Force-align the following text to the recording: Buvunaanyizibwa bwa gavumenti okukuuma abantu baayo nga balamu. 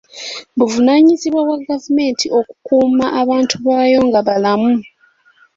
Buvunaanyizibwa 0.57 1.41
bwa 1.47 1.57
gavumenti 1.67 2.25
okukuuma 2.39 3.05
abantu 3.21 3.55
baayo 3.65 3.99
nga 4.07 4.19
balamu. 4.27 4.73